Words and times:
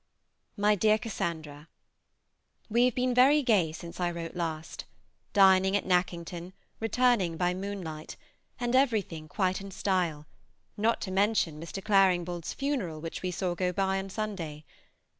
MY 0.57 0.73
DEAR 0.73 0.97
CASSANDRA, 0.97 1.67
We 2.71 2.85
have 2.85 2.95
been 2.95 3.13
very 3.13 3.43
gay 3.43 3.71
since 3.71 3.99
I 3.99 4.09
wrote 4.09 4.33
last; 4.35 4.85
dining 5.31 5.77
at 5.77 5.85
Nackington, 5.85 6.53
returning 6.79 7.37
by 7.37 7.53
moonlight, 7.53 8.17
and 8.59 8.75
everything 8.75 9.27
quite 9.27 9.61
in 9.61 9.69
style, 9.69 10.25
not 10.75 11.01
to 11.01 11.11
mention 11.11 11.61
Mr. 11.61 11.83
Claringbould's 11.85 12.51
funeral 12.51 12.99
which 12.99 13.21
we 13.21 13.29
saw 13.29 13.53
go 13.53 13.71
by 13.71 13.99
on 13.99 14.09
Sunday. 14.09 14.65